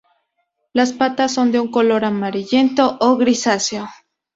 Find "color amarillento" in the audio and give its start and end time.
1.69-2.97